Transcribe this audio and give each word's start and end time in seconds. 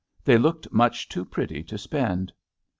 They 0.25 0.39
looked 0.39 0.71
much 0.73 1.07
too 1.09 1.23
pretty 1.23 1.61
to 1.65 1.77
spend. 1.77 2.33